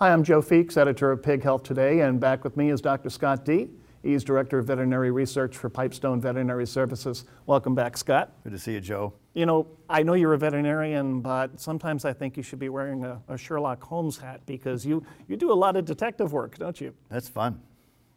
[0.00, 3.10] Hi, I'm Joe Feeks, editor of Pig Health Today, and back with me is Dr.
[3.10, 3.68] Scott Dee.
[4.00, 7.24] He's Director of Veterinary Research for Pipestone Veterinary Services.
[7.46, 8.30] Welcome back, Scott.
[8.44, 9.12] Good to see you, Joe.
[9.34, 13.02] You know, I know you're a veterinarian, but sometimes I think you should be wearing
[13.02, 16.80] a, a Sherlock Holmes hat because you, you do a lot of detective work, don't
[16.80, 16.94] you?
[17.08, 17.60] That's fun.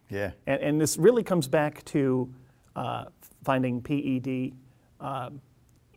[0.08, 0.30] Yeah.
[0.46, 2.32] And, and this really comes back to
[2.76, 3.06] uh,
[3.42, 4.52] finding PED
[5.00, 5.30] uh,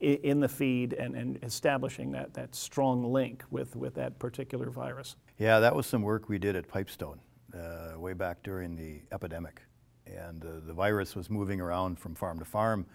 [0.02, 5.16] in the feed and, and establishing that, that strong link with, with that particular virus.
[5.38, 7.20] Yeah, that was some work we did at Pipestone
[7.54, 9.62] uh, way back during the epidemic.
[10.06, 12.86] And uh, the virus was moving around from farm to farm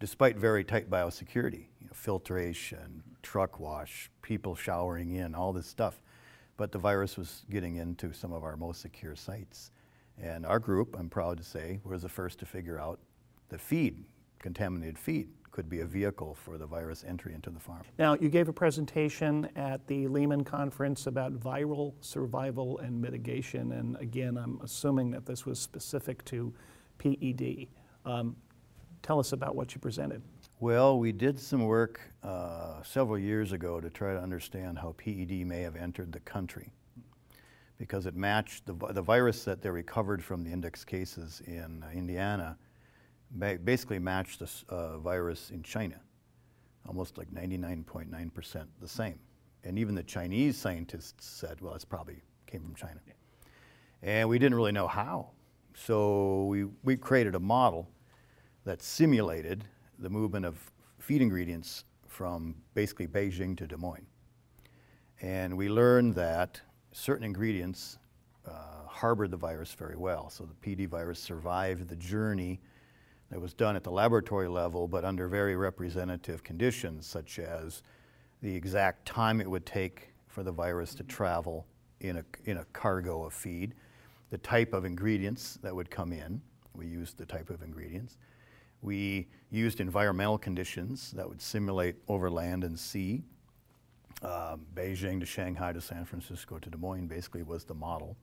[0.00, 6.02] despite very tight biosecurity, you know, filtration, truck wash, people showering in, all this stuff.
[6.56, 9.70] But the virus was getting into some of our most secure sites.
[10.20, 13.00] And our group, I'm proud to say, was the first to figure out
[13.48, 14.04] the feed,
[14.38, 17.82] contaminated feed, could be a vehicle for the virus entry into the farm.
[17.96, 23.96] Now, you gave a presentation at the Leman conference about viral survival and mitigation, and
[23.98, 26.52] again, I'm assuming that this was specific to
[26.98, 27.68] PED.
[28.04, 28.34] Um,
[29.00, 30.22] tell us about what you presented.
[30.58, 35.46] Well, we did some work uh, several years ago to try to understand how PED
[35.46, 36.72] may have entered the country
[37.78, 41.90] because it matched the, the virus that they recovered from the index cases in uh,
[41.96, 42.58] Indiana
[43.64, 46.00] basically matched the uh, virus in China,
[46.86, 49.18] almost like 99.9% the same.
[49.64, 53.00] And even the Chinese scientists said, well, it's probably came from China.
[53.06, 53.14] Yeah.
[54.02, 55.30] And we didn't really know how.
[55.74, 57.88] So we, we created a model
[58.64, 59.64] that simulated
[59.98, 60.58] the movement of
[60.98, 64.06] feed ingredients from basically Beijing to Des Moines.
[65.20, 66.60] And we learned that
[66.92, 67.98] certain ingredients
[68.46, 70.30] uh, harbored the virus very well.
[70.30, 72.60] So the PD virus survived the journey
[73.34, 77.82] that was done at the laboratory level, but under very representative conditions, such as
[78.42, 81.66] the exact time it would take for the virus to travel
[81.98, 83.74] in a, in a cargo of feed,
[84.30, 86.40] the type of ingredients that would come in.
[86.76, 88.18] We used the type of ingredients.
[88.82, 93.24] We used environmental conditions that would simulate over land and sea.
[94.22, 98.16] Um, Beijing to Shanghai to San Francisco to Des Moines basically was the model.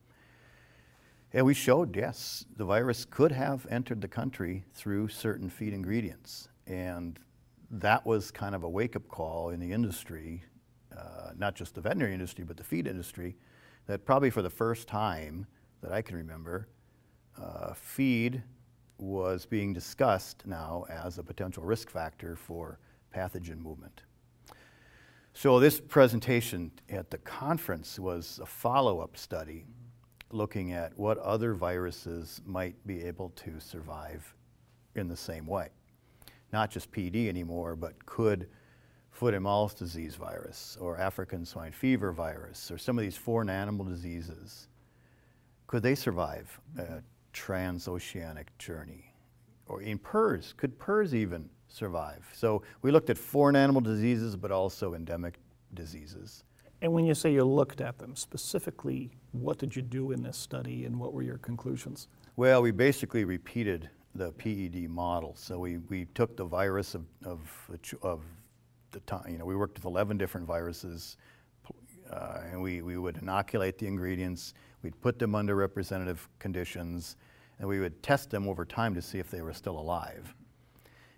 [1.34, 6.48] And we showed, yes, the virus could have entered the country through certain feed ingredients.
[6.66, 7.18] And
[7.70, 10.44] that was kind of a wake up call in the industry,
[10.96, 13.34] uh, not just the veterinary industry, but the feed industry,
[13.86, 15.46] that probably for the first time
[15.80, 16.68] that I can remember,
[17.40, 18.42] uh, feed
[18.98, 22.78] was being discussed now as a potential risk factor for
[23.14, 24.02] pathogen movement.
[25.32, 29.64] So, this presentation at the conference was a follow up study
[30.32, 34.34] looking at what other viruses might be able to survive
[34.94, 35.68] in the same way.
[36.52, 38.48] Not just PD anymore, but could
[39.10, 43.50] foot and mouth disease virus or African swine fever virus or some of these foreign
[43.50, 44.68] animal diseases,
[45.66, 49.14] could they survive a transoceanic journey?
[49.66, 52.28] Or in PRRS, could PRRS even survive?
[52.34, 55.38] So we looked at foreign animal diseases, but also endemic
[55.74, 56.44] diseases.
[56.82, 60.36] And when you say you looked at them, specifically, what did you do in this
[60.36, 62.08] study and what were your conclusions?
[62.34, 65.36] Well, we basically repeated the PED model.
[65.36, 67.70] So we, we took the virus of, of,
[68.02, 68.22] of
[68.90, 71.16] the time, you know, we worked with 11 different viruses
[72.10, 77.16] uh, and we, we would inoculate the ingredients, we'd put them under representative conditions,
[77.60, 80.34] and we would test them over time to see if they were still alive.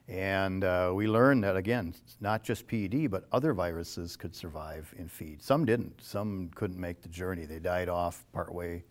[0.09, 5.09] And uh, we learned that, again, not just PED, but other viruses could survive in
[5.09, 5.43] feed.
[5.43, 6.03] Some didn't.
[6.03, 7.47] Some couldn't make the journey.
[7.47, 8.85] They died off partway.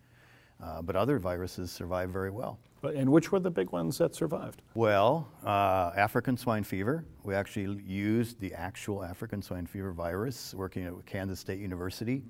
[0.62, 2.58] Uh, but other viruses survived very well.
[2.82, 4.62] And which were the big ones that survived?
[4.74, 7.04] Well, uh, African swine fever.
[7.22, 12.22] We actually used the actual African swine fever virus working at Kansas State University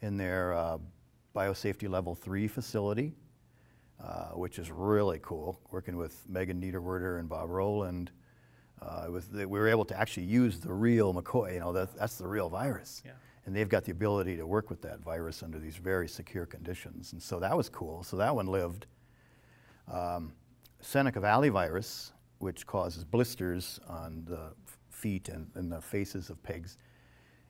[0.00, 0.78] in their uh,
[1.34, 3.14] biosafety level three facility,
[4.02, 8.10] uh, which is really cool, working with Megan Niederwerder and Bob Rowland
[8.82, 12.26] uh, we were able to actually use the real McCoy, you know, that, that's the
[12.26, 13.02] real virus.
[13.04, 13.12] Yeah.
[13.46, 17.12] And they've got the ability to work with that virus under these very secure conditions.
[17.12, 18.02] And so that was cool.
[18.02, 18.86] So that one lived.
[19.90, 20.32] Um,
[20.80, 24.52] Seneca Valley virus, which causes blisters on the
[24.90, 26.76] feet and, and the faces of pigs,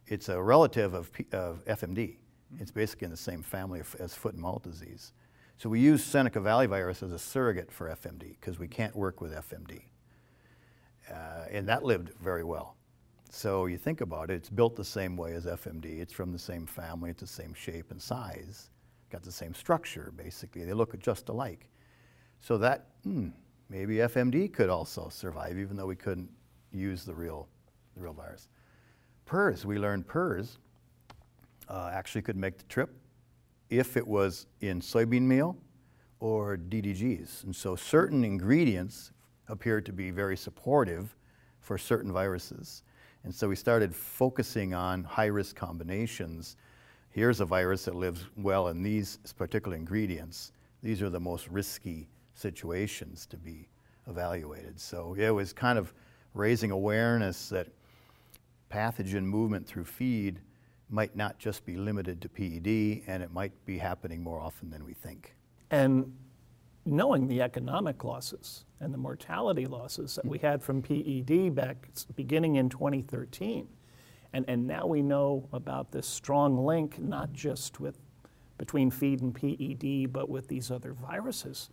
[0.07, 1.97] it's a relative of, P, of FMD.
[1.97, 2.63] Mm-hmm.
[2.63, 5.13] It's basically in the same family as foot and mouth disease.
[5.59, 9.21] So we use Seneca Valley virus as a surrogate for FMD because we can't work
[9.21, 9.83] with FMD.
[11.11, 12.77] Uh, and that lived very well.
[13.29, 16.01] So you think about it, it's built the same way as FMD.
[16.01, 18.71] It's from the same family, it's the same shape and size,
[19.11, 20.65] got the same structure basically.
[20.65, 21.69] They look just alike.
[22.39, 23.31] So that, hmm,
[23.69, 26.31] maybe FMD could also survive even though we couldn't
[26.71, 27.49] use the real,
[27.97, 28.49] the real virus.
[29.27, 30.59] PRRS, we learned PRRS
[31.69, 32.95] uh, actually could make the trip
[33.71, 35.57] if it was in soybean meal
[36.21, 37.45] or DDGs.
[37.45, 39.13] And so certain ingredients
[39.49, 41.15] appeared to be very supportive
[41.61, 42.83] for certain viruses.
[43.25, 46.57] And so we started focusing on high risk combinations.
[47.11, 50.53] Here's a virus that lives well in these particular ingredients.
[50.83, 53.69] These are the most risky situations to be
[54.07, 54.81] evaluated.
[54.81, 55.93] So it was kind of
[56.35, 57.69] raising awareness that
[58.71, 60.41] pathogen movement through feed
[60.91, 64.85] might not just be limited to PED, and it might be happening more often than
[64.85, 65.35] we think.
[65.71, 66.13] And
[66.87, 70.43] knowing the economic losses and the mortality losses that we mm.
[70.43, 73.69] had from PED back beginning in 2013,
[74.33, 77.99] and, and now we know about this strong link, not just with
[78.59, 81.71] between feed and PED, but with these other viruses.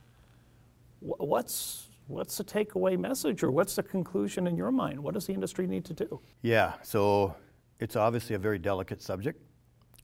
[0.99, 4.99] What's what's the takeaway message, or what's the conclusion in your mind?
[4.99, 6.19] What does the industry need to do?
[6.43, 7.35] Yeah, so
[7.79, 9.41] it's obviously a very delicate subject,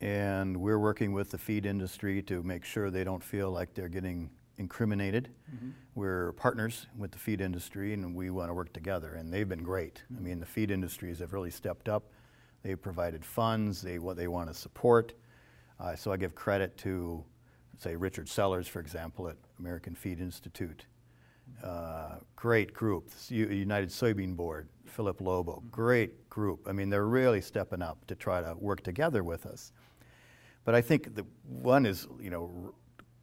[0.01, 3.89] and we're working with the feed industry to make sure they don't feel like they're
[3.89, 5.29] getting incriminated.
[5.56, 5.69] Mm-hmm.
[5.95, 9.63] We're partners with the feed industry, and we want to work together, and they've been
[9.63, 10.03] great.
[10.12, 10.18] Mm-hmm.
[10.18, 12.12] I mean, the feed industries have really stepped up.
[12.63, 15.13] They've provided funds, they, what they want to support.
[15.79, 17.24] Uh, so I give credit to,
[17.79, 20.85] say, Richard Sellers, for example, at American Feed Institute.
[21.63, 26.68] Uh, great group, United Soybean Board, Philip Lobo, great group.
[26.68, 29.72] I mean, they're really stepping up to try to work together with us.
[30.66, 32.74] But I think the one is, you know,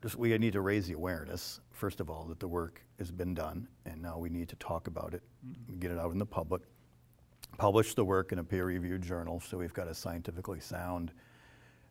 [0.03, 3.35] just we need to raise the awareness, first of all, that the work has been
[3.35, 5.79] done, and now we need to talk about it, mm-hmm.
[5.81, 6.63] get it out in the public,
[7.57, 11.11] publish the work in a peer-reviewed journal, so we've got a scientifically sound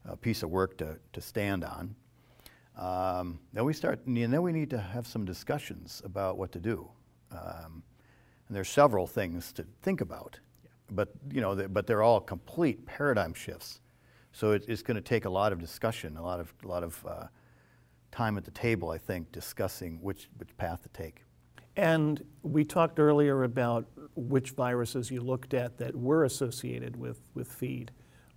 [0.08, 1.94] uh, piece of work to, to stand on.
[2.78, 6.60] Um, then we start, and then we need to have some discussions about what to
[6.60, 6.88] do.
[7.32, 7.84] Um,
[8.48, 10.70] and there's several things to think about, yeah.
[10.92, 13.82] but you know, the, but they're all complete paradigm shifts.
[14.32, 16.84] So it, it's going to take a lot of discussion, a lot of, a lot
[16.84, 17.28] of uh,
[18.12, 21.24] time at the table, I think, discussing which, which path to take.
[21.76, 23.86] And we talked earlier about
[24.16, 27.92] which viruses you looked at that were associated with, with feed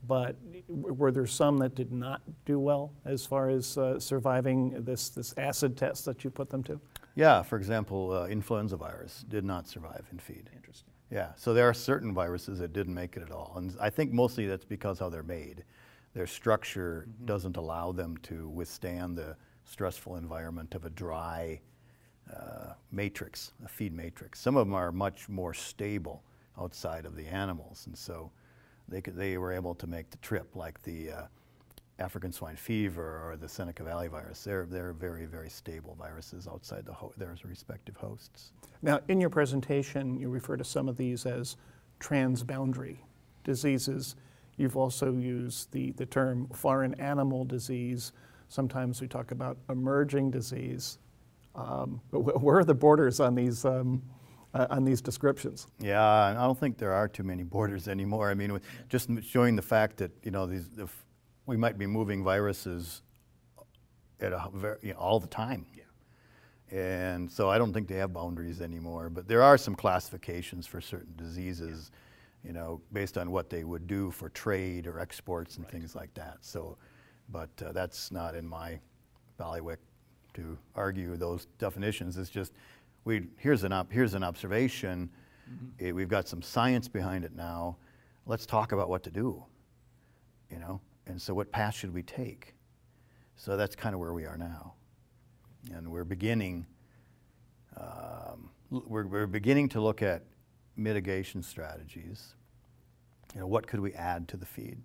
[0.06, 0.36] but
[0.68, 5.34] were there some that did not do well as far as uh, surviving this, this
[5.36, 6.80] acid test that you put them to?
[7.14, 10.48] Yeah, for example, uh, influenza virus did not survive in feed.
[10.54, 10.90] Interesting.
[11.10, 13.54] Yeah, so there are certain viruses that didn't make it at all.
[13.56, 15.64] And I think mostly that's because how they're made.
[16.14, 17.26] Their structure mm-hmm.
[17.26, 21.60] doesn't allow them to withstand the stressful environment of a dry
[22.34, 24.40] uh, matrix, a feed matrix.
[24.40, 26.22] Some of them are much more stable
[26.58, 27.86] outside of the animals.
[27.86, 28.30] And so
[28.90, 31.22] they, could, they were able to make the trip, like the uh,
[31.98, 34.42] African swine fever or the Seneca Valley virus.
[34.42, 38.52] They're, they're very, very stable viruses outside the their respective hosts.
[38.82, 41.56] Now, in your presentation, you refer to some of these as
[42.00, 42.96] transboundary
[43.44, 44.16] diseases.
[44.56, 48.12] You've also used the, the term foreign animal disease.
[48.48, 50.98] Sometimes we talk about emerging disease.
[51.54, 54.02] Um, where are the borders on these um,
[54.54, 55.66] uh, on these descriptions.
[55.78, 58.30] Yeah, I don't think there are too many borders anymore.
[58.30, 61.04] I mean, just showing the fact that you know these, if
[61.46, 63.02] we might be moving viruses
[64.20, 65.66] at a very, you know, all the time.
[65.74, 65.84] Yeah.
[66.70, 69.10] And so I don't think they have boundaries anymore.
[69.10, 71.90] But there are some classifications for certain diseases,
[72.44, 72.48] yeah.
[72.48, 75.72] you know, based on what they would do for trade or exports and right.
[75.72, 76.38] things like that.
[76.42, 76.76] So,
[77.30, 78.78] but uh, that's not in my
[79.38, 79.78] ballywick
[80.34, 82.16] to argue those definitions.
[82.16, 82.52] It's just
[83.04, 85.10] we, here's, an op, here's an observation.
[85.50, 85.86] Mm-hmm.
[85.86, 87.76] It, we've got some science behind it now.
[88.26, 89.44] Let's talk about what to do,
[90.50, 90.80] you know?
[91.06, 92.54] And so what path should we take?
[93.36, 94.74] So that's kind of where we are now.
[95.74, 96.66] And we're beginning,
[97.76, 100.22] um, we're, we're beginning to look at
[100.76, 102.34] mitigation strategies.
[103.34, 104.78] You know, what could we add to the feed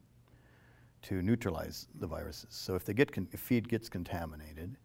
[1.03, 2.48] to neutralize the viruses?
[2.50, 4.77] So if, they get con- if feed gets contaminated,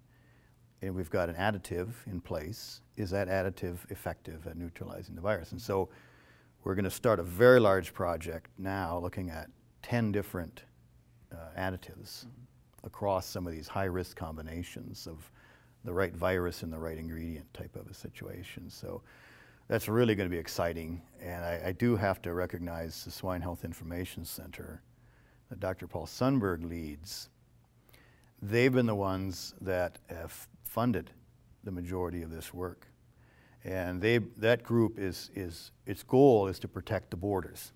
[0.82, 5.52] and we've got an additive in place, is that additive effective at neutralizing the virus?
[5.52, 5.88] And so
[6.64, 9.50] we're going to start a very large project now looking at
[9.82, 10.64] 10 different
[11.32, 12.86] uh, additives mm-hmm.
[12.86, 15.30] across some of these high risk combinations of
[15.84, 18.68] the right virus and the right ingredient type of a situation.
[18.68, 19.02] So
[19.68, 21.00] that's really going to be exciting.
[21.22, 24.82] And I, I do have to recognize the Swine Health Information Center
[25.48, 25.86] that Dr.
[25.86, 27.28] Paul Sundberg leads.
[28.42, 31.10] They've been the ones that have funded
[31.64, 32.86] the majority of this work.
[33.64, 37.72] And they, that group is, is, its goal is to protect the borders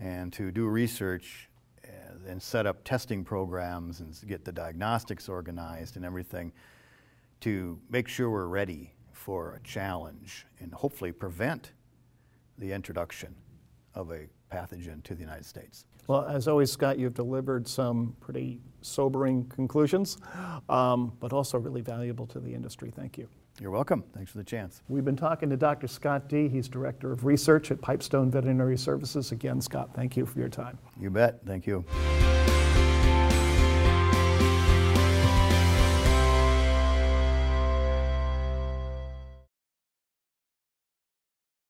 [0.00, 1.48] and to do research
[1.84, 6.52] uh, and set up testing programs and get the diagnostics organized and everything
[7.40, 11.72] to make sure we're ready for a challenge and hopefully prevent
[12.58, 13.34] the introduction
[13.94, 15.84] of a pathogen to the United States.
[16.06, 20.18] Well, as always, Scott, you've delivered some pretty sobering conclusions,
[20.68, 22.92] um, but also really valuable to the industry.
[22.94, 23.28] Thank you.
[23.60, 24.04] You're welcome.
[24.14, 24.82] Thanks for the chance.
[24.88, 25.88] We've been talking to Dr.
[25.88, 29.32] Scott Dee He's Director of Research at Pipestone Veterinary Services.
[29.32, 30.78] Again, Scott, thank you for your time.
[31.00, 31.40] You bet.
[31.46, 31.84] Thank you.